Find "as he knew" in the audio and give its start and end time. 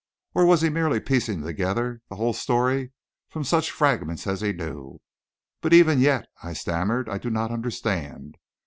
4.25-4.99